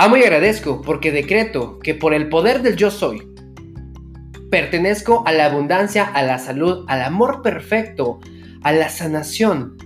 [0.00, 3.26] Amo y agradezco porque decreto que por el poder del yo soy,
[4.48, 8.20] pertenezco a la abundancia, a la salud, al amor perfecto,
[8.62, 9.76] a la sanación,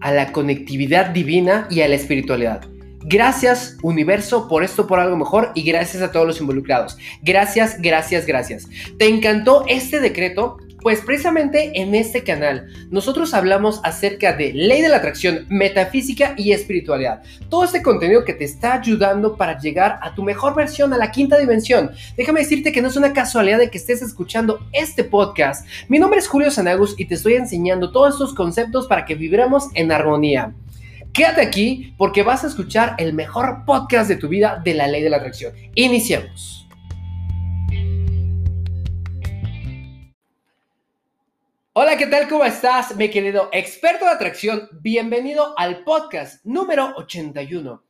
[0.00, 2.62] a la conectividad divina y a la espiritualidad.
[3.04, 6.98] Gracias universo por esto, por algo mejor y gracias a todos los involucrados.
[7.22, 8.68] Gracias, gracias, gracias.
[8.98, 10.56] ¿Te encantó este decreto?
[10.82, 16.52] Pues precisamente en este canal nosotros hablamos acerca de ley de la atracción, metafísica y
[16.52, 17.22] espiritualidad.
[17.50, 21.10] Todo este contenido que te está ayudando para llegar a tu mejor versión, a la
[21.10, 21.90] quinta dimensión.
[22.16, 25.66] Déjame decirte que no es una casualidad de que estés escuchando este podcast.
[25.88, 29.68] Mi nombre es Julio Sanagus y te estoy enseñando todos estos conceptos para que vibremos
[29.74, 30.54] en armonía.
[31.12, 35.02] Quédate aquí porque vas a escuchar el mejor podcast de tu vida de la ley
[35.02, 35.52] de la atracción.
[35.74, 36.66] Iniciemos.
[41.82, 42.28] Hola, ¿qué tal?
[42.28, 44.68] ¿Cómo estás, mi querido experto de atracción?
[44.82, 47.82] Bienvenido al podcast número 81,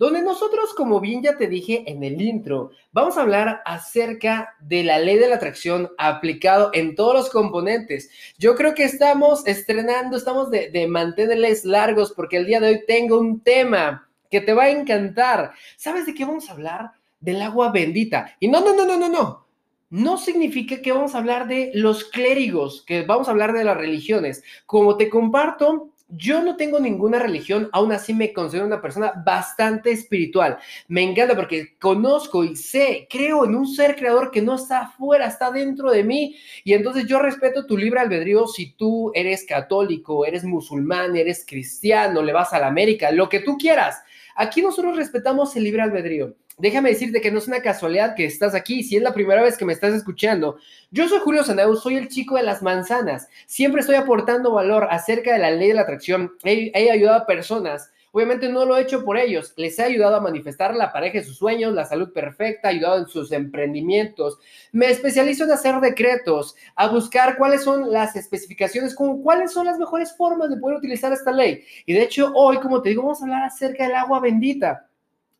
[0.00, 4.82] donde nosotros, como bien ya te dije en el intro, vamos a hablar acerca de
[4.82, 8.10] la ley de la atracción aplicado en todos los componentes.
[8.36, 12.80] Yo creo que estamos estrenando, estamos de, de mantenerles largos porque el día de hoy
[12.84, 15.52] tengo un tema que te va a encantar.
[15.76, 16.90] ¿Sabes de qué vamos a hablar?
[17.20, 18.34] Del agua bendita.
[18.40, 19.45] Y no, no, no, no, no, no
[19.96, 23.78] no significa que vamos a hablar de los clérigos, que vamos a hablar de las
[23.78, 24.42] religiones.
[24.66, 29.90] Como te comparto, yo no tengo ninguna religión, aún así me considero una persona bastante
[29.92, 30.58] espiritual.
[30.86, 35.28] Me encanta porque conozco y sé, creo en un ser creador que no está afuera,
[35.28, 36.36] está dentro de mí.
[36.62, 42.20] Y entonces yo respeto tu libre albedrío si tú eres católico, eres musulmán, eres cristiano,
[42.20, 44.02] le vas a la América, lo que tú quieras.
[44.34, 48.54] Aquí nosotros respetamos el libre albedrío déjame decirte que no es una casualidad que estás
[48.54, 50.56] aquí, si es la primera vez que me estás escuchando.
[50.90, 53.28] Yo soy Julio Sanau, soy el chico de las manzanas.
[53.46, 56.32] Siempre estoy aportando valor acerca de la ley de la atracción.
[56.44, 57.90] He, ayudado a personas.
[58.12, 59.52] Obviamente no lo he hecho por ellos.
[59.56, 63.08] Les he ayudado a manifestar la pareja de sus sueños, la salud perfecta, ayudado en
[63.08, 64.38] sus emprendimientos.
[64.72, 69.78] Me especializo en hacer decretos, a buscar cuáles son las especificaciones, como cuáles son las
[69.78, 71.62] mejores formas de poder utilizar esta ley.
[71.84, 74.88] Y de hecho, hoy, como te digo, vamos a hablar acerca del agua bendita.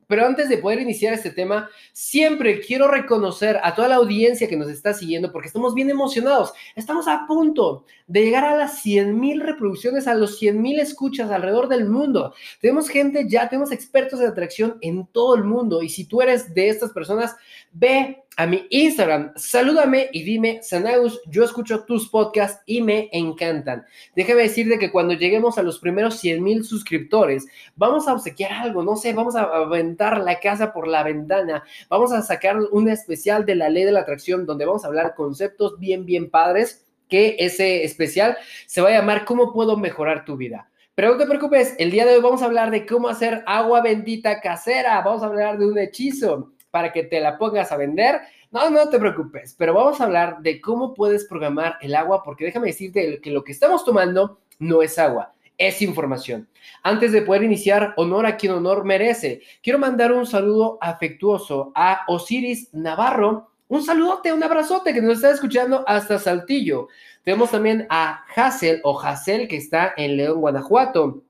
[0.07, 4.57] Pero antes de poder iniciar este tema, siempre quiero reconocer a toda la audiencia que
[4.57, 6.53] nos está siguiendo porque estamos bien emocionados.
[6.75, 11.31] Estamos a punto de llegar a las 100 mil reproducciones, a los 100 mil escuchas
[11.31, 12.35] alrededor del mundo.
[12.61, 15.83] Tenemos gente ya, tenemos expertos de atracción en todo el mundo.
[15.83, 17.35] Y si tú eres de estas personas,
[17.73, 23.87] ve a mi Instagram, salúdame y dime, Sanagus, yo escucho tus podcasts y me encantan.
[24.15, 28.83] Déjame decirte que cuando lleguemos a los primeros 100 mil suscriptores, vamos a obsequiar algo,
[28.83, 33.47] no sé, vamos a aventar la casa por la ventana, vamos a sacar un especial
[33.47, 37.37] de la ley de la atracción donde vamos a hablar conceptos bien, bien padres, que
[37.39, 38.37] ese especial
[38.67, 40.69] se va a llamar ¿Cómo puedo mejorar tu vida?
[40.95, 43.81] Pero no te preocupes, el día de hoy vamos a hablar de cómo hacer agua
[43.81, 48.21] bendita casera, vamos a hablar de un hechizo para que te la pongas a vender.
[48.51, 52.45] No, no te preocupes, pero vamos a hablar de cómo puedes programar el agua, porque
[52.45, 56.47] déjame decirte que lo que estamos tomando no es agua, es información.
[56.83, 59.41] Antes de poder iniciar, honor a quien honor merece.
[59.63, 63.53] Quiero mandar un saludo afectuoso a Osiris Navarro.
[63.69, 66.89] Un saludote, un abrazote que nos está escuchando hasta Saltillo.
[67.25, 71.23] Tenemos también a Hazel o Hazel que está en León, Guanajuato.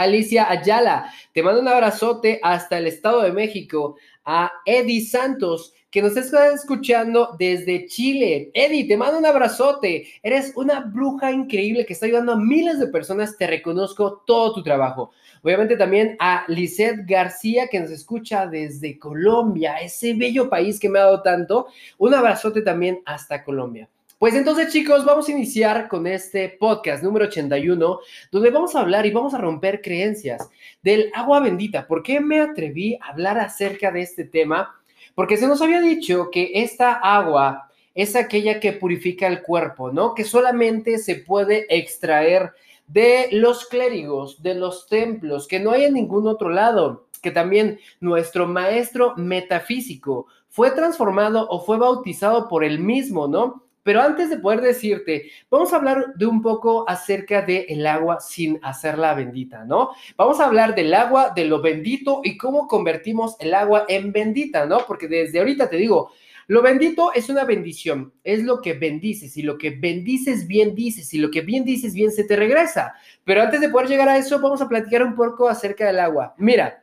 [0.00, 3.96] Alicia Ayala, te mando un abrazote hasta el Estado de México.
[4.24, 8.50] A Eddie Santos, que nos está escuchando desde Chile.
[8.54, 10.06] Eddie, te mando un abrazote.
[10.22, 13.36] Eres una bruja increíble que está ayudando a miles de personas.
[13.36, 15.10] Te reconozco todo tu trabajo.
[15.42, 20.98] Obviamente también a Lisette García, que nos escucha desde Colombia, ese bello país que me
[20.98, 21.66] ha dado tanto.
[21.98, 23.88] Un abrazote también hasta Colombia.
[24.20, 28.00] Pues entonces chicos, vamos a iniciar con este podcast número 81,
[28.30, 30.46] donde vamos a hablar y vamos a romper creencias
[30.82, 31.86] del agua bendita.
[31.86, 34.78] ¿Por qué me atreví a hablar acerca de este tema?
[35.14, 40.14] Porque se nos había dicho que esta agua es aquella que purifica el cuerpo, ¿no?
[40.14, 42.52] Que solamente se puede extraer
[42.88, 47.80] de los clérigos, de los templos, que no hay en ningún otro lado, que también
[48.00, 53.69] nuestro maestro metafísico fue transformado o fue bautizado por él mismo, ¿no?
[53.82, 58.20] Pero antes de poder decirte, vamos a hablar de un poco acerca del el agua
[58.20, 59.90] sin hacerla bendita, ¿no?
[60.16, 64.66] Vamos a hablar del agua, de lo bendito y cómo convertimos el agua en bendita,
[64.66, 64.86] ¿no?
[64.86, 66.12] Porque desde ahorita te digo,
[66.50, 71.14] lo bendito es una bendición, es lo que bendices y lo que bendices bien dices
[71.14, 72.92] y lo que bien dices bien se te regresa.
[73.24, 76.34] Pero antes de poder llegar a eso, vamos a platicar un poco acerca del agua.
[76.38, 76.79] Mira,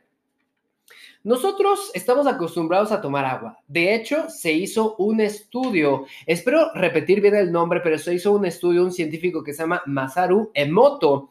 [1.28, 3.58] nosotros estamos acostumbrados a tomar agua.
[3.68, 8.46] De hecho, se hizo un estudio, espero repetir bien el nombre, pero se hizo un
[8.46, 11.28] estudio, un científico que se llama Masaru Emoto.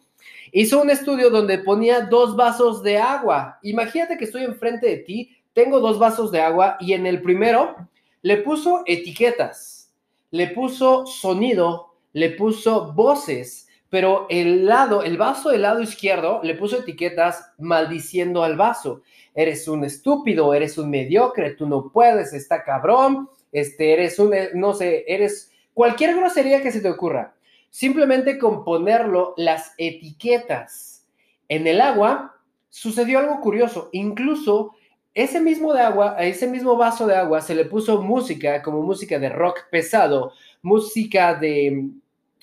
[0.52, 3.58] hizo un estudio donde ponía dos vasos de agua.
[3.64, 7.76] Imagínate que estoy enfrente de ti, tengo dos vasos de agua y en el primero
[8.22, 9.92] le puso etiquetas,
[10.30, 16.56] le puso sonido, le puso voces, pero el lado, el vaso del lado izquierdo le
[16.56, 19.02] puso etiquetas maldiciendo al vaso.
[19.34, 24.74] Eres un estúpido, eres un mediocre, tú no puedes, está cabrón, este, eres un, no
[24.74, 27.36] sé, eres cualquier grosería que se te ocurra.
[27.70, 31.06] Simplemente con ponerlo las etiquetas
[31.48, 32.36] en el agua,
[32.70, 33.90] sucedió algo curioso.
[33.94, 34.74] Incluso
[35.14, 39.18] ese mismo de agua, ese mismo vaso de agua se le puso música, como música
[39.18, 41.90] de rock pesado, música de,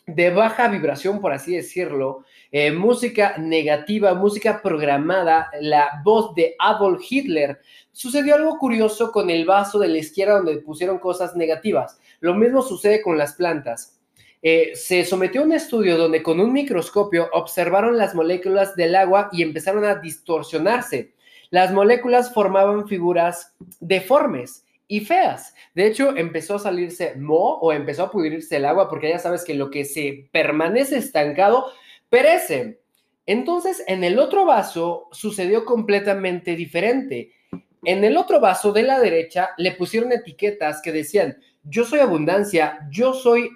[0.07, 7.03] de baja vibración, por así decirlo, eh, música negativa, música programada, la voz de Adolf
[7.09, 7.61] Hitler.
[7.93, 11.99] Sucedió algo curioso con el vaso de la izquierda donde pusieron cosas negativas.
[12.21, 13.99] Lo mismo sucede con las plantas.
[14.43, 19.31] Eh, se sometió a un estudio donde con un microscopio observaron las moléculas del agua
[19.33, 21.15] y empezaron a distorsionarse.
[21.49, 25.55] Las moléculas formaban figuras deformes y feas.
[25.75, 29.45] De hecho, empezó a salirse mo o empezó a pudrirse el agua porque ya sabes
[29.45, 31.67] que lo que se permanece estancado
[32.09, 32.81] perece.
[33.27, 37.33] Entonces, en el otro vaso sucedió completamente diferente.
[37.85, 42.87] En el otro vaso de la derecha le pusieron etiquetas que decían, yo soy abundancia,
[42.91, 43.51] yo soy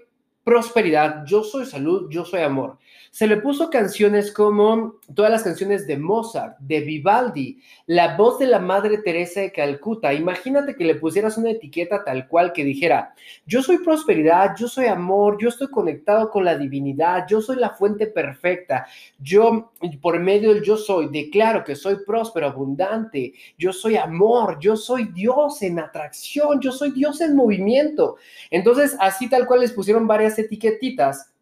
[0.45, 2.79] prosperidad, yo soy salud, yo soy amor
[3.19, 8.47] se le puso canciones como todas las canciones de Mozart, de Vivaldi, la voz de
[8.47, 10.15] la Madre Teresa de Calcuta.
[10.15, 14.87] Imagínate que le pusieras una etiqueta tal cual que dijera, yo soy prosperidad, yo soy
[14.87, 18.87] amor, yo estoy conectado con la divinidad, yo soy la fuente perfecta,
[19.19, 24.77] yo por medio del yo soy declaro que soy próspero, abundante, yo soy amor, yo
[24.77, 28.15] soy Dios en atracción, yo soy Dios en movimiento.
[28.49, 31.33] Entonces, así tal cual les pusieron varias etiquetitas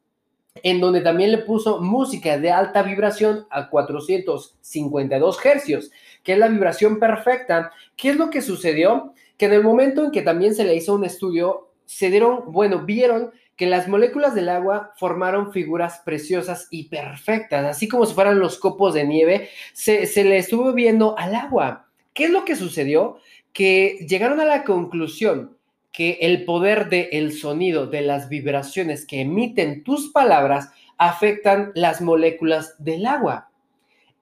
[0.62, 5.90] en donde también le puso música de alta vibración a 452 hercios,
[6.22, 7.72] que es la vibración perfecta.
[7.96, 9.12] ¿Qué es lo que sucedió?
[9.36, 12.84] Que en el momento en que también se le hizo un estudio, se dieron, bueno,
[12.84, 18.38] vieron que las moléculas del agua formaron figuras preciosas y perfectas, así como si fueran
[18.38, 21.88] los copos de nieve, se, se le estuvo viendo al agua.
[22.12, 23.18] ¿Qué es lo que sucedió?
[23.52, 25.55] Que llegaron a la conclusión
[25.96, 32.74] que el poder del sonido, de las vibraciones que emiten tus palabras, afectan las moléculas
[32.78, 33.48] del agua.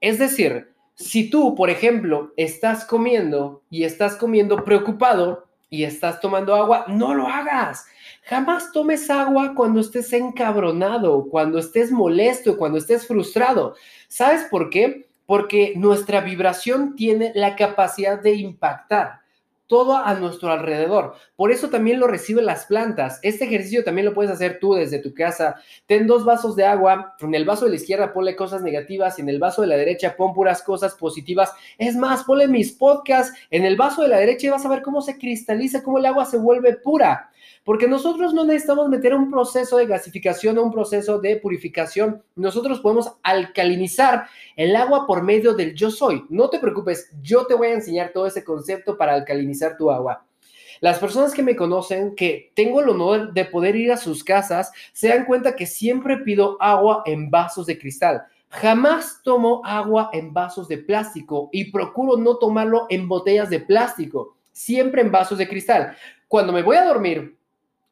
[0.00, 6.54] Es decir, si tú, por ejemplo, estás comiendo y estás comiendo preocupado y estás tomando
[6.54, 7.86] agua, no lo hagas.
[8.22, 13.74] Jamás tomes agua cuando estés encabronado, cuando estés molesto, cuando estés frustrado.
[14.06, 15.08] ¿Sabes por qué?
[15.26, 19.23] Porque nuestra vibración tiene la capacidad de impactar
[19.66, 21.14] todo a nuestro alrededor.
[21.36, 23.18] Por eso también lo reciben las plantas.
[23.22, 25.56] Este ejercicio también lo puedes hacer tú desde tu casa.
[25.86, 27.14] Ten dos vasos de agua.
[27.20, 29.76] En el vaso de la izquierda ponle cosas negativas y en el vaso de la
[29.76, 31.52] derecha pon puras cosas positivas.
[31.78, 34.82] Es más, ponle mis podcasts en el vaso de la derecha y vas a ver
[34.82, 37.30] cómo se cristaliza, cómo el agua se vuelve pura
[37.64, 42.22] porque nosotros no necesitamos meter un proceso de gasificación o un proceso de purificación.
[42.36, 44.26] Nosotros podemos alcalinizar
[44.56, 46.24] el agua por medio del yo soy.
[46.28, 50.24] No te preocupes, yo te voy a enseñar todo ese concepto para alcalinizar tu agua.
[50.80, 54.72] Las personas que me conocen, que tengo el honor de poder ir a sus casas,
[54.92, 58.24] se dan cuenta que siempre pido agua en vasos de cristal.
[58.50, 64.36] Jamás tomo agua en vasos de plástico y procuro no tomarlo en botellas de plástico,
[64.52, 65.96] siempre en vasos de cristal.
[66.34, 67.36] Cuando me voy a dormir,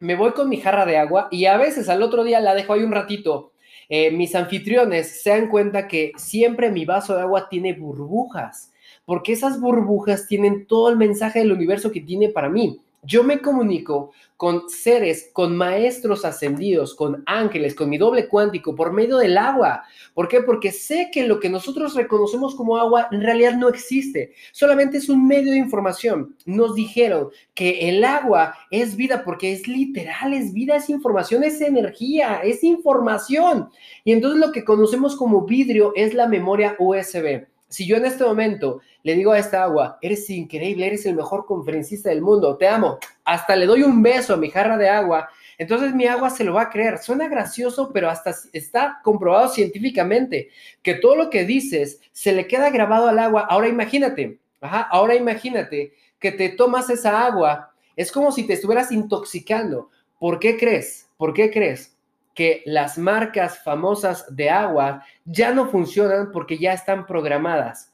[0.01, 2.73] me voy con mi jarra de agua y a veces al otro día la dejo
[2.73, 3.53] ahí un ratito.
[3.89, 8.73] Eh, mis anfitriones se dan cuenta que siempre mi vaso de agua tiene burbujas,
[9.05, 12.81] porque esas burbujas tienen todo el mensaje del universo que tiene para mí.
[13.05, 18.93] Yo me comunico con seres, con maestros ascendidos, con ángeles, con mi doble cuántico por
[18.93, 19.83] medio del agua.
[20.15, 20.41] ¿Por qué?
[20.41, 25.09] Porque sé que lo que nosotros reconocemos como agua en realidad no existe, solamente es
[25.09, 26.37] un medio de información.
[26.47, 31.61] Nos dijeron que el agua es vida porque es literal, es vida, es información, es
[31.61, 33.69] energía, es información.
[34.05, 37.52] Y entonces lo que conocemos como vidrio es la memoria USB.
[37.73, 41.47] Si yo en este momento le digo a esta agua, eres increíble, eres el mejor
[41.47, 45.31] conferencista del mundo, te amo, hasta le doy un beso a mi jarra de agua,
[45.57, 46.99] entonces mi agua se lo va a creer.
[46.99, 50.51] Suena gracioso, pero hasta está comprobado científicamente
[50.83, 53.47] que todo lo que dices se le queda grabado al agua.
[53.49, 58.93] Ahora imagínate, ajá, ahora imagínate que te tomas esa agua, es como si te estuvieras
[58.93, 59.89] intoxicando.
[60.19, 61.09] ¿Por qué crees?
[61.17, 61.92] ¿Por qué crees?
[62.35, 67.93] Que las marcas famosas de agua ya no funcionan porque ya están programadas.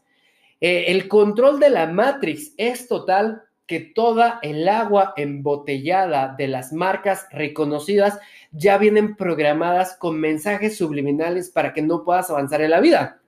[0.60, 6.72] Eh, el control de la Matrix es total que toda el agua embotellada de las
[6.72, 8.18] marcas reconocidas
[8.50, 13.20] ya vienen programadas con mensajes subliminales para que no puedas avanzar en la vida.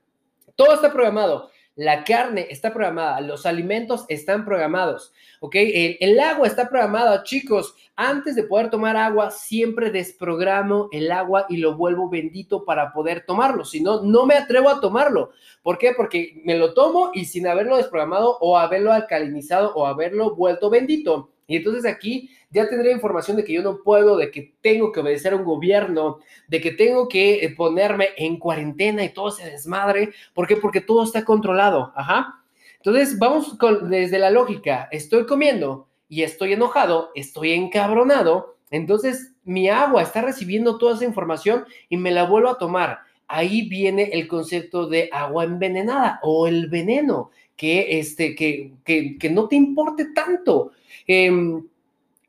[0.56, 1.50] Todo está programado.
[1.80, 5.54] La carne está programada, los alimentos están programados, ¿ok?
[5.54, 7.74] El, agua está programada, chicos.
[7.96, 13.24] Antes de poder tomar agua, siempre desprogramo el agua y lo vuelvo bendito para poder
[13.24, 13.64] tomarlo.
[13.64, 15.30] Si no, no me atrevo a tomarlo.
[15.62, 15.94] ¿Por qué?
[15.96, 21.30] Porque me lo tomo y sin haberlo desprogramado o haberlo alcalinizado o haberlo vuelto bendito.
[21.50, 25.00] Y entonces aquí ya tendría información de que yo no puedo, de que tengo que
[25.00, 29.50] obedecer a un gobierno, de que tengo que eh, ponerme en cuarentena y todo se
[29.50, 30.12] desmadre.
[30.32, 30.56] ¿Por qué?
[30.56, 31.92] Porque todo está controlado.
[31.96, 32.44] Ajá.
[32.76, 34.88] Entonces vamos desde la lógica.
[34.92, 38.56] Estoy comiendo y estoy enojado, estoy encabronado.
[38.70, 43.00] Entonces mi agua está recibiendo toda esa información y me la vuelvo a tomar.
[43.26, 49.28] Ahí viene el concepto de agua envenenada o el veneno, que, este, que, que, que
[49.28, 50.72] no te importe tanto.
[51.06, 51.62] Em,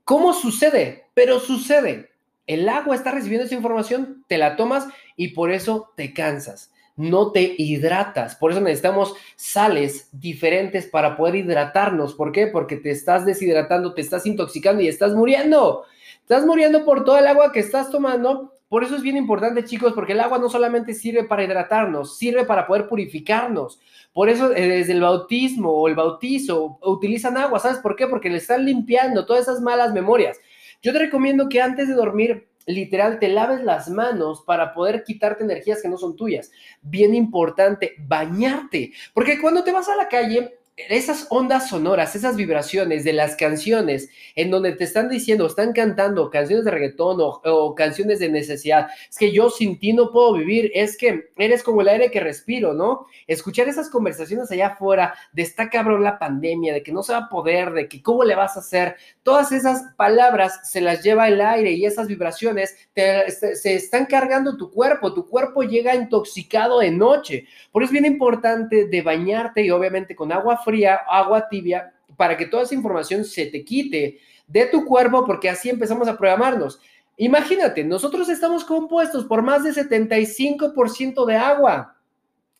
[0.03, 1.05] ¿Cómo sucede?
[1.13, 2.09] Pero sucede.
[2.47, 6.73] El agua está recibiendo esa información, te la tomas y por eso te cansas.
[6.97, 8.35] No te hidratas.
[8.35, 12.13] Por eso necesitamos sales diferentes para poder hidratarnos.
[12.13, 12.47] ¿Por qué?
[12.47, 15.85] Porque te estás deshidratando, te estás intoxicando y estás muriendo.
[16.19, 19.91] Estás muriendo por toda el agua que estás tomando por eso es bien importante, chicos,
[19.91, 23.81] porque el agua no solamente sirve para hidratarnos, sirve para poder purificarnos.
[24.13, 27.59] Por eso eh, desde el bautismo o el bautizo utilizan agua.
[27.59, 28.07] ¿Sabes por qué?
[28.07, 30.39] Porque le están limpiando todas esas malas memorias.
[30.81, 35.43] Yo te recomiendo que antes de dormir, literal, te laves las manos para poder quitarte
[35.43, 36.49] energías que no son tuyas.
[36.81, 38.93] Bien importante, bañarte.
[39.13, 40.59] Porque cuando te vas a la calle,
[40.89, 46.29] esas ondas sonoras, esas vibraciones de las canciones en donde te están diciendo, están cantando
[46.29, 50.71] canciones de reggaetón o, canciones de necesidad, es que yo sin ti no puedo vivir,
[50.73, 53.05] es que eres como el aire que respiro, ¿no?
[53.27, 57.19] Escuchar esas conversaciones allá afuera de está cabrón la pandemia, de que no se va
[57.19, 61.27] a poder, de que cómo le vas a hacer, todas esas palabras se las lleva
[61.27, 66.91] el aire y esas vibraciones se están cargando tu cuerpo, tu cuerpo llega intoxicado de
[66.91, 70.70] noche, por eso es bien importante de bañarte y obviamente con agua fría,
[71.07, 75.69] agua tibia, para que toda esa información se te quite de tu cuerpo, porque así
[75.69, 76.79] empezamos a programarnos.
[77.17, 81.97] Imagínate, nosotros estamos compuestos por más de 75% de agua.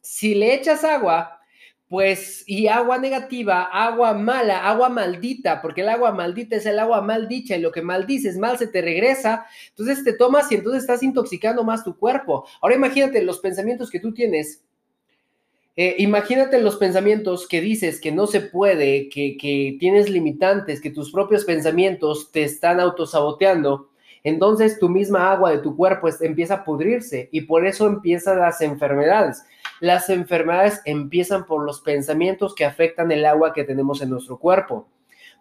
[0.02, 1.42] Si le echas agua,
[1.92, 7.02] pues, y agua negativa, agua mala, agua maldita, porque el agua maldita es el agua
[7.02, 11.04] maldicha y lo que maldices mal se te regresa, entonces te tomas y entonces estás
[11.04, 12.48] intoxicando más tu cuerpo.
[12.62, 14.64] Ahora imagínate los pensamientos que tú tienes
[15.76, 20.90] eh, imagínate los pensamientos que dices que no se puede, que, que tienes limitantes, que
[20.90, 23.90] tus propios pensamientos te están autosaboteando.
[24.24, 28.62] Entonces tu misma agua de tu cuerpo empieza a pudrirse y por eso empiezan las
[28.62, 29.44] enfermedades.
[29.80, 34.88] Las enfermedades empiezan por los pensamientos que afectan el agua que tenemos en nuestro cuerpo.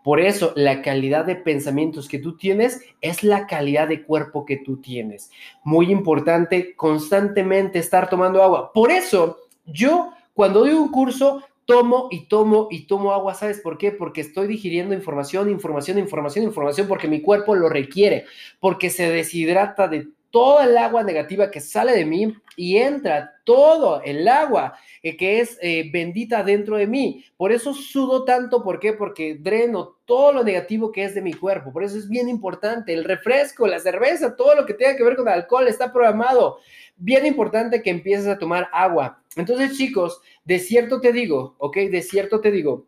[0.03, 4.57] Por eso la calidad de pensamientos que tú tienes es la calidad de cuerpo que
[4.57, 5.31] tú tienes.
[5.63, 8.73] Muy importante constantemente estar tomando agua.
[8.73, 13.35] Por eso yo cuando doy un curso, tomo y tomo y tomo agua.
[13.35, 13.93] ¿Sabes por qué?
[13.93, 18.25] Porque estoy digiriendo información, información, información, información, porque mi cuerpo lo requiere,
[18.59, 24.01] porque se deshidrata de toda el agua negativa que sale de mí y entra todo
[24.03, 27.25] el agua eh, que es eh, bendita dentro de mí.
[27.37, 28.93] Por eso sudo tanto, ¿por qué?
[28.93, 31.73] Porque dreno todo lo negativo que es de mi cuerpo.
[31.73, 32.93] Por eso es bien importante.
[32.93, 36.59] El refresco, la cerveza, todo lo que tenga que ver con alcohol está programado.
[36.97, 39.23] Bien importante que empieces a tomar agua.
[39.37, 41.77] Entonces, chicos, de cierto te digo, ¿ok?
[41.77, 42.87] De cierto te digo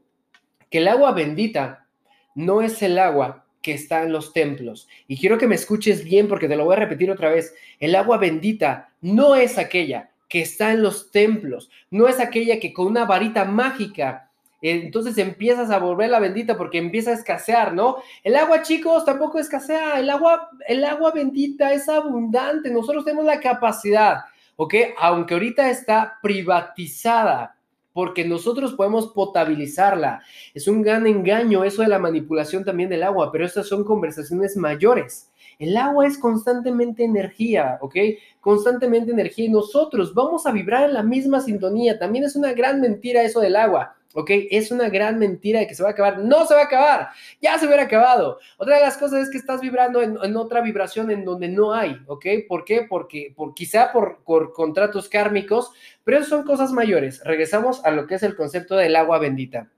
[0.70, 1.86] que el agua bendita
[2.34, 4.88] no es el agua que está en los templos.
[5.08, 7.54] Y quiero que me escuches bien porque te lo voy a repetir otra vez.
[7.78, 12.72] El agua bendita no es aquella que está en los templos, no es aquella que
[12.72, 14.30] con una varita mágica
[14.62, 17.96] entonces empiezas a volver la bendita porque empieza a escasear, ¿no?
[18.22, 23.40] El agua, chicos, tampoco escasea, el agua, el agua bendita es abundante, nosotros tenemos la
[23.40, 24.18] capacidad,
[24.54, 24.74] ¿ok?
[24.98, 27.56] Aunque ahorita está privatizada,
[27.92, 30.22] porque nosotros podemos potabilizarla.
[30.54, 34.56] Es un gran engaño eso de la manipulación también del agua, pero estas son conversaciones
[34.56, 35.30] mayores.
[35.58, 37.94] El agua es constantemente energía, ¿ok?
[38.40, 41.98] Constantemente energía y nosotros vamos a vibrar en la misma sintonía.
[41.98, 43.94] También es una gran mentira eso del agua.
[44.14, 44.30] ¿Ok?
[44.50, 46.18] Es una gran mentira de que se va a acabar.
[46.18, 47.08] No se va a acabar,
[47.40, 48.38] ya se hubiera acabado.
[48.56, 51.96] Otra de las cosas es que estás vibrando en, otra vibración en donde no hay,
[52.06, 52.26] ¿ok?
[52.48, 52.86] ¿Por qué?
[52.88, 55.72] Porque por, quizá por, por contratos kármicos,
[56.04, 57.22] pero eso son cosas mayores.
[57.24, 59.70] Regresamos a lo que es el concepto del agua bendita.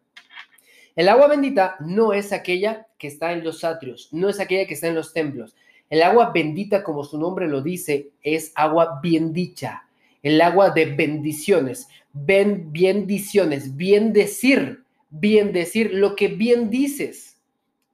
[0.97, 4.75] El agua bendita no es aquella que está en los atrios, no es aquella que
[4.75, 5.57] está en los templos.
[5.91, 9.89] El agua bendita, como su nombre lo dice, es agua bien dicha,
[10.23, 17.37] el agua de bendiciones, ben, bendiciones, bien decir, bien decir lo que bien dices.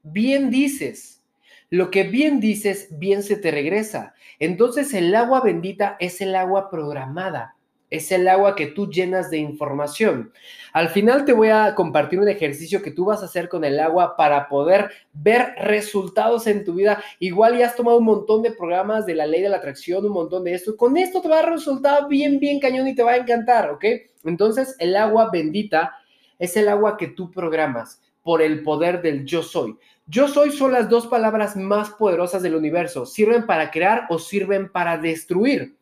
[0.03, 1.23] bien dices.
[1.69, 4.15] Lo que bien dices, bien se te regresa.
[4.39, 7.57] Entonces el agua bendita es el agua programada
[7.91, 10.33] es el agua que tú llenas de información.
[10.73, 13.81] Al final te voy a compartir un ejercicio que tú vas a hacer con el
[13.81, 17.03] agua para poder ver resultados en tu vida.
[17.19, 20.13] Igual ya has tomado un montón de programas de la ley de la atracción, un
[20.13, 20.77] montón de esto.
[20.77, 23.71] Con esto te va a dar resultado bien, bien cañón y te va a encantar,
[23.71, 23.85] ¿ok?
[24.25, 25.97] Entonces el agua bendita
[26.39, 29.77] es el agua que tú programas por el poder del yo soy.
[30.07, 33.07] Yo soy son las dos palabras más poderosas del universo.
[33.07, 35.77] Sirven para crear o sirven para destruir.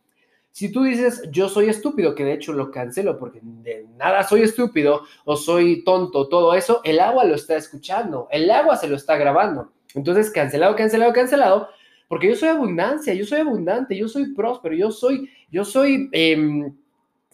[0.51, 4.43] Si tú dices yo soy estúpido, que de hecho lo cancelo porque de nada soy
[4.43, 8.97] estúpido o soy tonto, todo eso, el agua lo está escuchando, el agua se lo
[8.97, 9.73] está grabando.
[9.95, 11.69] Entonces, cancelado, cancelado, cancelado,
[12.09, 16.75] porque yo soy abundancia, yo soy abundante, yo soy próspero, yo soy, yo soy em,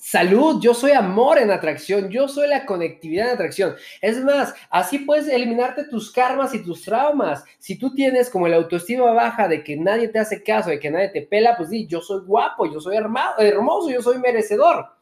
[0.05, 3.75] salud, yo soy amor en atracción, yo soy la conectividad en atracción.
[4.03, 7.43] Es más, así puedes eliminarte tus karmas y tus traumas.
[7.59, 10.91] Si tú tienes como la autoestima baja de que nadie te hace caso, de que
[10.91, 14.94] nadie te pela, pues sí, yo soy guapo, yo soy hermoso, yo soy merecedor.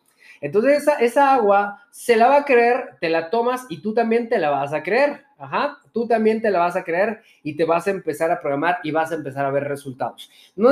[0.43, 4.39] Entonces esa, agua se la va a creer, te la tomas y tú también te
[4.39, 5.25] la vas a creer.
[5.39, 8.79] Ajá, tú también te la vas a creer y te vas a empezar a programar
[8.83, 10.31] y vas a empezar a ver resultados.
[10.57, 10.71] No,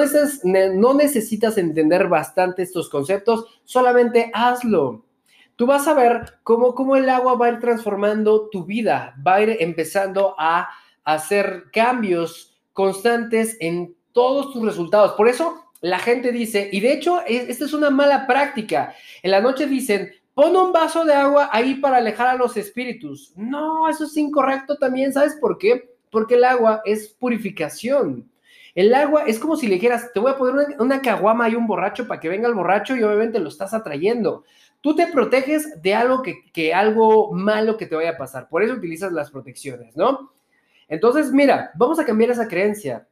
[0.74, 5.04] no necesitas entender bastante estos conceptos, solamente hazlo.
[5.54, 9.36] Tú vas a ver cómo, cómo el agua va a ir transformando tu vida, va
[9.36, 10.68] a ir empezando a
[11.04, 15.12] hacer cambios constantes en todos tus resultados.
[15.12, 18.94] Por eso la gente dice, y de hecho, esta es una mala práctica.
[19.22, 23.32] En la noche dicen, pon un vaso de agua ahí para alejar a los espíritus.
[23.36, 25.12] No, eso es incorrecto también.
[25.12, 25.90] ¿Sabes por qué?
[26.10, 28.30] Porque el agua es purificación.
[28.74, 31.66] El agua es como si le dijeras, te voy a poner una, caguama y un
[31.66, 34.44] borracho para que venga el borracho y obviamente lo estás atrayendo.
[34.80, 38.48] Tú te proteges de algo que, que algo malo que te vaya a pasar.
[38.48, 40.32] Por eso utilizas las protecciones, ¿no?
[40.88, 43.06] Entonces, mira, vamos a cambiar esa creencia.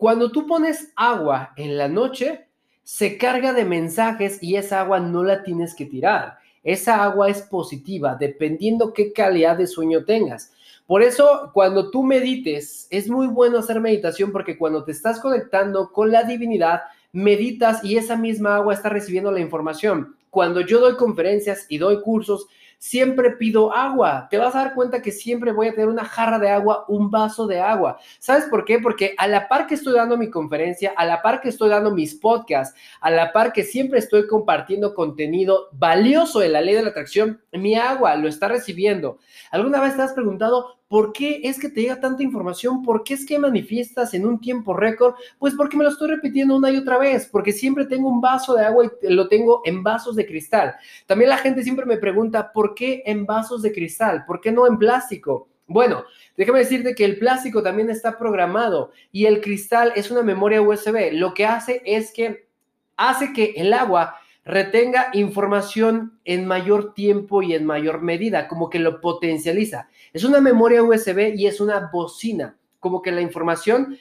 [0.00, 2.46] Cuando tú pones agua en la noche,
[2.82, 6.38] se carga de mensajes y esa agua no la tienes que tirar.
[6.64, 10.54] Esa agua es positiva, dependiendo qué calidad de sueño tengas.
[10.86, 15.92] Por eso, cuando tú medites, es muy bueno hacer meditación porque cuando te estás conectando
[15.92, 16.80] con la divinidad,
[17.12, 20.16] meditas y esa misma agua está recibiendo la información.
[20.30, 22.46] Cuando yo doy conferencias y doy cursos,
[22.80, 24.26] siempre pido agua.
[24.30, 27.10] Te vas a dar cuenta que siempre voy a tener una jarra de agua, un
[27.10, 27.98] vaso de agua.
[28.18, 28.78] ¿Sabes por qué?
[28.78, 31.90] Porque a la par que estoy dando mi conferencia, a la par que estoy dando
[31.90, 36.82] mis podcasts, a la par que siempre estoy compartiendo contenido valioso en la ley de
[36.82, 39.18] la atracción, mi agua lo está recibiendo.
[39.50, 42.82] ¿Alguna vez te has preguntado ¿Por qué es que te llega tanta información?
[42.82, 45.14] ¿Por qué es que manifiestas en un tiempo récord?
[45.38, 48.56] Pues porque me lo estoy repitiendo una y otra vez, porque siempre tengo un vaso
[48.56, 50.74] de agua y lo tengo en vasos de cristal.
[51.06, 54.24] También la gente siempre me pregunta, ¿por qué en vasos de cristal?
[54.26, 55.48] ¿Por qué no en plástico?
[55.68, 56.02] Bueno,
[56.36, 61.12] déjame decirte que el plástico también está programado y el cristal es una memoria USB.
[61.12, 62.48] Lo que hace es que
[62.96, 64.16] hace que el agua
[64.50, 69.88] retenga información en mayor tiempo y en mayor medida, como que lo potencializa.
[70.12, 73.96] Es una memoria USB y es una bocina, como que la información,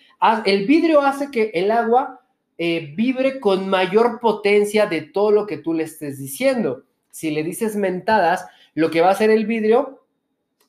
[0.45, 2.21] el vidrio hace que el agua
[2.57, 6.83] eh, vibre con mayor potencia de todo lo que tú le estés diciendo.
[7.11, 9.98] Si le dices mentadas, lo que va a hacer el vidrio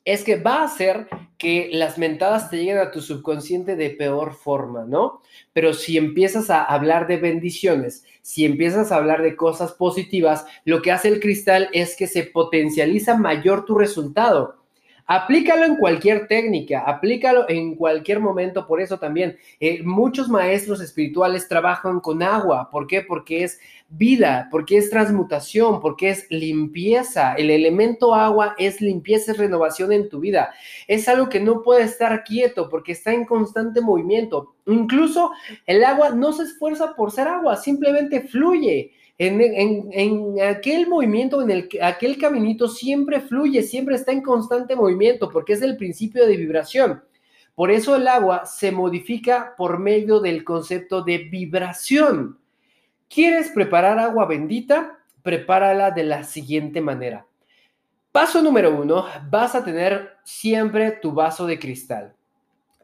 [0.04, 4.34] es que va a hacer que las mentadas te lleguen a tu subconsciente de peor
[4.34, 5.22] forma, ¿no?
[5.52, 10.82] Pero si empiezas a hablar de bendiciones, si empiezas a hablar de cosas positivas, lo
[10.82, 14.60] que hace el cristal es que se potencializa mayor tu resultado.
[15.12, 18.64] Aplícalo en cualquier técnica, aplícalo en cualquier momento.
[18.64, 22.70] Por eso también eh, muchos maestros espirituales trabajan con agua.
[22.70, 23.03] ¿Por qué?
[23.03, 27.35] Porque es vida, porque es transmutación, porque es limpieza.
[27.35, 30.55] El elemento agua es limpieza, es renovación en tu vida.
[30.87, 34.55] Es algo que no puede estar quieto porque está en constante movimiento.
[34.66, 35.33] Incluso
[35.66, 41.68] el agua no se esfuerza por ser agua, simplemente fluye en, aquel movimiento, en el,
[41.83, 47.04] aquel caminito siempre fluye, siempre está en constante movimiento, porque es el principio de vibración.
[47.54, 52.38] Por eso el agua se modifica por medio del concepto de vibración.
[53.11, 54.98] ¿Quieres preparar agua bendita?
[55.22, 57.26] Prepárala de la siguiente manera.
[58.12, 62.14] Paso número uno, vas a tener siempre tu vaso de cristal.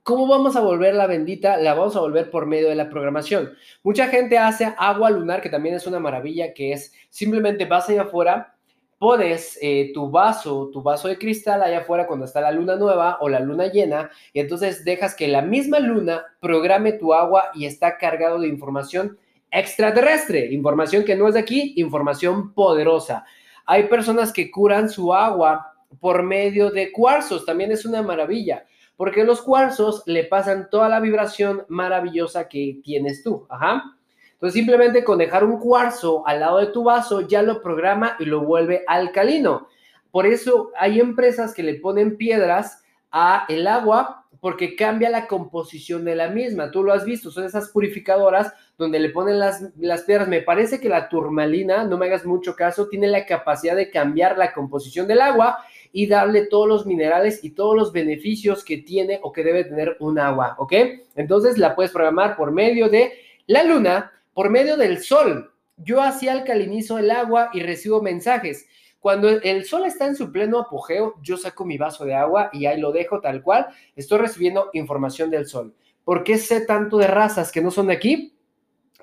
[0.07, 1.57] ¿Cómo vamos a volver la bendita?
[1.57, 3.55] La vamos a volver por medio de la programación.
[3.83, 8.03] Mucha gente hace agua lunar, que también es una maravilla, que es simplemente vas allá
[8.03, 8.55] afuera,
[9.01, 13.19] pones eh, tu vaso, tu vaso de cristal allá afuera cuando está la luna nueva
[13.21, 17.67] o la luna llena, y entonces dejas que la misma luna programe tu agua y
[17.67, 19.19] está cargado de información
[19.51, 23.25] extraterrestre, información que no es de aquí, información poderosa.
[23.65, 29.25] Hay personas que curan su agua por medio de cuarzos, también es una maravilla porque
[29.25, 33.47] los cuarzos le pasan toda la vibración maravillosa que tienes tú.
[33.49, 33.97] Ajá.
[34.33, 38.27] Entonces simplemente con dejar un cuarzo al lado de tu vaso ya lo programa y
[38.27, 39.69] lo vuelve alcalino.
[40.11, 46.05] Por eso hay empresas que le ponen piedras a el agua porque cambia la composición
[46.05, 46.71] de la misma.
[46.71, 50.29] Tú lo has visto, son esas purificadoras donde le ponen las, las piedras.
[50.29, 54.37] Me parece que la turmalina, no me hagas mucho caso, tiene la capacidad de cambiar
[54.37, 55.59] la composición del agua
[55.93, 59.97] y darle todos los minerales y todos los beneficios que tiene o que debe tener
[60.01, 60.73] un agua, ¿ok?
[61.15, 63.13] Entonces la puedes programar por medio de
[63.47, 65.53] la luna, por medio del sol.
[65.79, 68.67] Yo así alcalinizo el agua y recibo mensajes.
[69.07, 72.67] Cuando el sol está en su pleno apogeo, yo saco mi vaso de agua y
[72.67, 73.69] ahí lo dejo tal cual.
[73.95, 75.77] Estoy recibiendo información del sol.
[76.03, 78.37] ¿Por qué sé tanto de razas que no son de aquí?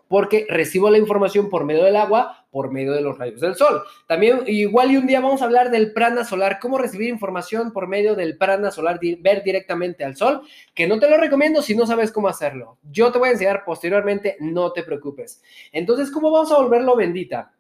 [0.10, 3.82] Porque recibo la información por medio del agua, por medio de los rayos del sol.
[4.06, 7.88] También, igual y un día vamos a hablar del prana solar, cómo recibir información por
[7.88, 10.42] medio del prana solar, ver directamente al sol,
[10.76, 12.78] que no te lo recomiendo si no sabes cómo hacerlo.
[12.92, 15.42] Yo te voy a enseñar posteriormente, no te preocupes.
[15.72, 17.54] Entonces, ¿cómo vamos a volverlo bendita?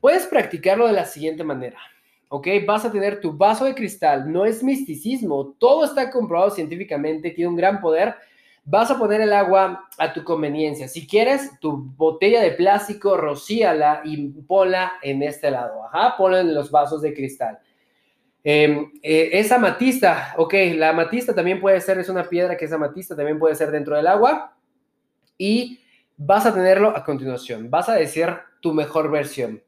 [0.00, 1.78] Puedes practicarlo de la siguiente manera.
[2.28, 2.48] ¿ok?
[2.66, 7.50] Vas a tener tu vaso de cristal, no es misticismo, todo está comprobado científicamente, tiene
[7.50, 8.14] un gran poder.
[8.64, 10.88] Vas a poner el agua a tu conveniencia.
[10.88, 15.84] Si quieres, tu botella de plástico, rocíala y ponla en este lado.
[15.84, 17.60] Ajá, ponla en los vasos de cristal.
[18.42, 22.74] Em, eh, esa amatista, ok, la amatista también puede ser, es una piedra que esa
[22.74, 24.56] amatista también puede ser dentro del agua.
[25.38, 25.80] Y
[26.16, 27.70] vas a tenerlo a continuación.
[27.70, 28.28] Vas a decir
[28.60, 29.62] tu mejor versión.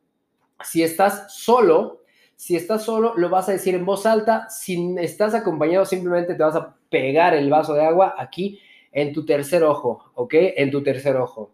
[0.65, 2.03] Si estás solo,
[2.37, 4.49] si estás solo, lo vas a decir en voz alta.
[4.51, 8.61] Si estás acompañado, simplemente te vas a pegar el vaso de agua aquí
[8.93, 10.35] en tu tercer ojo, ¿ok?
[10.57, 11.51] En tu tercer ojo.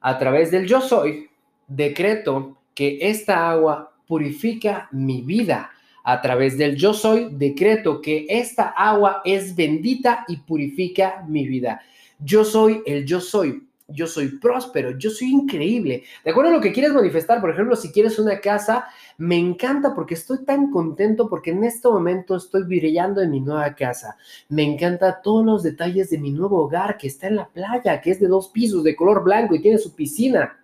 [0.00, 1.30] A través del yo soy,
[1.66, 5.70] decreto que esta agua purifica mi vida.
[6.04, 11.80] A través del yo soy, decreto que esta agua es bendita y purifica mi vida.
[12.18, 16.02] Yo soy el yo soy yo soy próspero, yo soy increíble.
[16.24, 19.94] De acuerdo a lo que quieres manifestar, por ejemplo, si quieres una casa, me encanta
[19.94, 24.16] porque estoy tan contento porque en este momento estoy brillando en mi nueva casa.
[24.48, 28.10] Me encanta todos los detalles de mi nuevo hogar que está en la playa, que
[28.10, 30.58] es de dos pisos, de color blanco y tiene su piscina.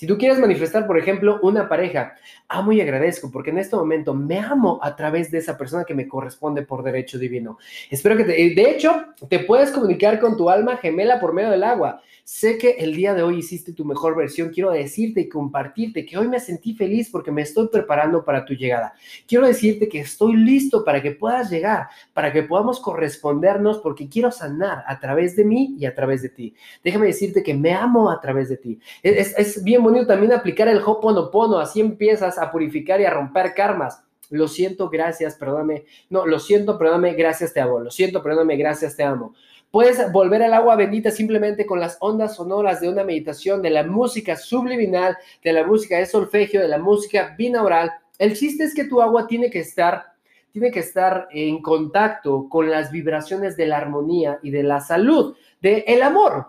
[0.00, 2.14] Si tú quieres manifestar, por ejemplo, una pareja,
[2.50, 5.94] amo y agradezco porque en este momento me amo a través de esa persona que
[5.94, 7.58] me corresponde por derecho divino.
[7.88, 11.62] Espero que te, de hecho, te puedes comunicar con tu alma gemela por medio del
[11.62, 12.02] agua.
[12.24, 14.50] Sé que el día de hoy hiciste tu mejor versión.
[14.50, 18.54] Quiero decirte y compartirte que hoy me sentí feliz porque me estoy preparando para tu
[18.54, 18.94] llegada.
[19.26, 24.30] Quiero decirte que estoy listo para que puedas llegar, para que podamos correspondernos porque quiero
[24.30, 26.54] sanar a través de mí y a través de ti.
[26.84, 28.78] Déjame decirte que me amo a través de ti.
[29.02, 31.58] Es, es bien bonito también aplicar el Hoponopono.
[31.58, 36.78] Así empiezas a purificar y a romper karmas lo siento, gracias, perdóname, no, lo siento,
[36.78, 39.34] perdóname, gracias, te amo, lo siento, perdóname, gracias, te amo.
[39.70, 43.84] Puedes volver al agua bendita simplemente con las ondas sonoras de una meditación, de la
[43.84, 47.92] música subliminal, de la música de solfegio, de la música binaural.
[48.18, 50.06] El chiste es que tu agua tiene que estar,
[50.52, 55.36] tiene que estar en contacto con las vibraciones de la armonía y de la salud,
[55.60, 56.48] del el amor.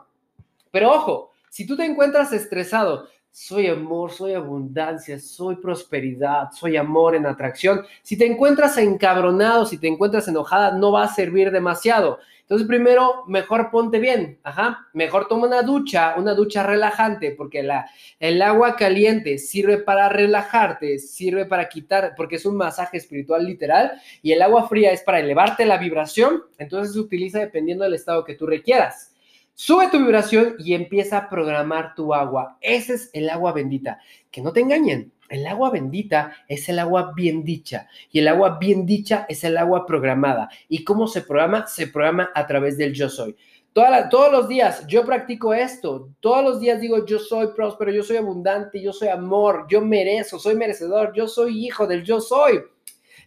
[0.71, 7.15] Pero ojo, si tú te encuentras estresado, soy amor, soy abundancia, soy prosperidad, soy amor
[7.15, 7.82] en atracción.
[8.02, 12.20] Si te encuentras encabronado, si te encuentras enojada, no va a servir demasiado.
[12.41, 17.89] Entonces, primero, mejor ponte bien, ajá, mejor toma una ducha, una ducha relajante, porque la,
[18.20, 23.94] el agua caliente sirve para relajarte, sirve para quitar, porque es un masaje espiritual literal,
[24.22, 28.26] y el agua fría es para elevarte la vibración, entonces se utiliza dependiendo del estado
[28.26, 29.11] que tú requieras.
[29.54, 32.58] Sube tu vibración y empieza a programar tu agua.
[32.62, 34.00] Ese es el agua bendita.
[34.32, 35.12] Que no te engañen.
[35.32, 39.58] El agua bendita es el agua bien dicha y el agua bien dicha es el
[39.58, 40.50] agua programada.
[40.68, 41.68] ¿Y cómo se programa?
[41.68, 43.38] Se programa a través del yo soy.
[43.74, 46.10] todos los días yo practico esto.
[46.20, 50.38] Todos los días digo yo soy próspero, yo soy abundante, yo soy amor, yo merezco,
[50.38, 52.62] soy merecedor, yo soy hijo del yo soy.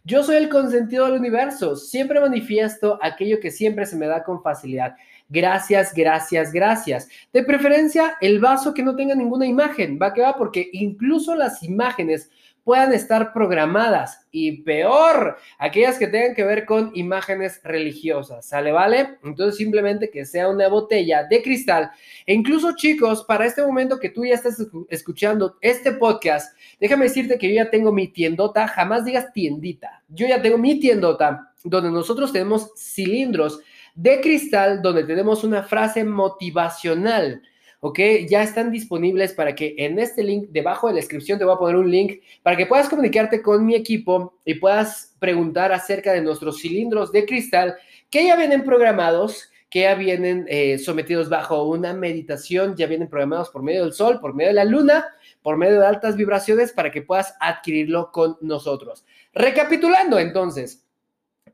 [0.06, 1.74] Yo soy el consentido del universo.
[1.74, 4.94] Siempre manifiesto aquello que siempre se me da con facilidad.
[5.28, 7.08] Gracias, gracias, gracias.
[7.32, 11.62] De preferencia, el vaso que no tenga ninguna imagen, va que va, porque incluso las
[11.62, 12.30] imágenes
[12.64, 18.72] puedan estar programadas y peor, aquellas que tengan que ver con imágenes religiosas, ¿sale?
[18.72, 19.18] ¿Vale?
[19.22, 21.90] Entonces simplemente que sea una botella de cristal.
[22.26, 24.56] E incluso chicos, para este momento que tú ya estás
[24.88, 30.26] escuchando este podcast, déjame decirte que yo ya tengo mi tiendota, jamás digas tiendita, yo
[30.26, 33.60] ya tengo mi tiendota donde nosotros tenemos cilindros
[33.94, 37.42] de cristal donde tenemos una frase motivacional.
[37.80, 37.98] ¿ok?
[38.28, 41.58] Ya están disponibles para que en este link, debajo de la descripción, te voy a
[41.58, 46.22] poner un link para que puedas comunicarte con mi equipo y puedas preguntar acerca de
[46.22, 47.74] nuestros cilindros de cristal
[48.08, 53.50] que ya vienen programados, que ya vienen eh, sometidos bajo una meditación, ya vienen programados
[53.50, 55.04] por medio del sol, por medio de la luna,
[55.42, 59.04] por medio de altas vibraciones para que puedas adquirirlo con nosotros.
[59.34, 60.86] Recapitulando entonces,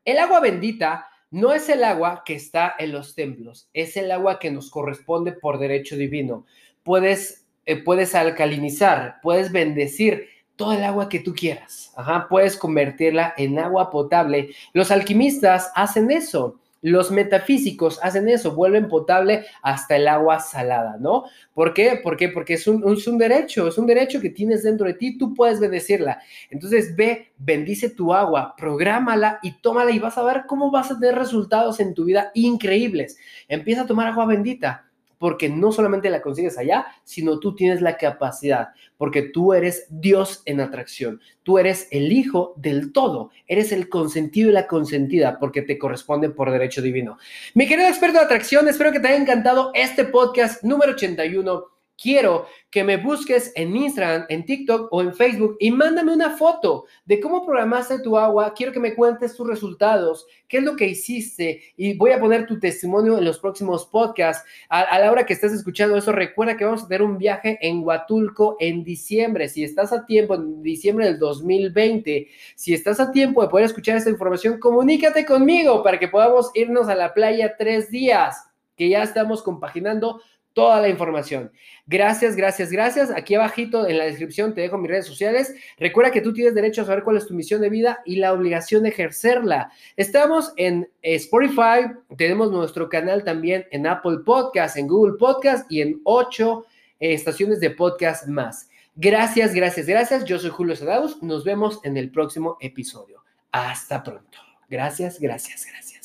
[0.04, 4.38] el agua bendita no es el agua que está en los templos, es el agua
[4.38, 6.44] que nos corresponde por derecho divino.
[6.82, 11.94] Puedes, eh, puedes alcalinizar, puedes bendecir todo el agua que tú quieras.
[12.28, 14.50] Puedes convertirla en agua potable.
[14.74, 16.58] Los alquimistas hacen eso.
[16.82, 21.24] Los metafísicos hacen eso, vuelven potable hasta el agua salada, ¿no?
[21.54, 22.00] ¿Por qué?
[22.02, 22.28] ¿Por qué?
[22.28, 25.34] Porque es un, es un, derecho, es un derecho que tienes dentro de ti, tú
[25.34, 26.20] puedes bendecirla.
[26.50, 30.98] Entonces ve, bendice tu agua, prográmala y tómala y vas a ver cómo vas a
[30.98, 33.18] tener resultados en tu vida increíbles.
[33.48, 34.89] Empieza a tomar agua bendita
[35.20, 40.40] porque no solamente la consigues allá, sino tú tienes la capacidad, porque tú eres Dios
[40.46, 45.60] en atracción, tú eres el hijo del todo, eres el consentido y la consentida, porque
[45.60, 47.18] te corresponde por derecho divino.
[47.52, 51.66] Mi querido experto de atracción, espero que te haya encantado este podcast número 81
[52.00, 56.84] quiero que me busques en Instagram, en TikTok o en Facebook y mándame una foto
[57.04, 58.54] de cómo programaste tu agua.
[58.54, 62.46] Quiero que me cuentes tus resultados, qué es lo que hiciste y voy a poner
[62.46, 64.44] tu testimonio en los próximos podcasts.
[64.68, 67.84] A, la hora que estés escuchando eso, recuerda que vamos a tener un viaje en
[67.84, 69.48] Huatulco en diciembre.
[69.48, 73.96] Si estás a tiempo, en diciembre del 2020, si estás a tiempo de poder escuchar
[73.96, 79.02] esta información, comunícate conmigo para que podamos irnos a la playa tres días que ya
[79.02, 81.52] estamos compaginando toda la información.
[81.86, 83.10] Gracias, gracias, gracias.
[83.10, 85.54] Aquí abajito en la descripción te dejo mis redes sociales.
[85.78, 88.32] Recuerda que tú tienes derecho a saber cuál es tu misión de vida y la
[88.32, 89.72] obligación de ejercerla.
[89.96, 96.00] Estamos en Spotify, tenemos nuestro canal también en Apple Podcast, en Google Podcast y en
[96.04, 96.66] ocho
[97.00, 98.68] eh, estaciones de podcast más.
[98.94, 100.24] Gracias, gracias, gracias.
[100.24, 101.22] Yo soy Julio Sadaus.
[101.22, 103.24] Nos vemos en el próximo episodio.
[103.52, 104.38] Hasta pronto.
[104.68, 105.99] Gracias, gracias, gracias.